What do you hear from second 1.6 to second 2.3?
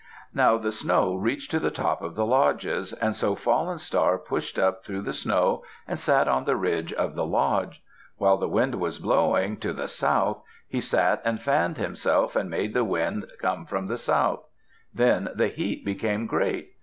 top of the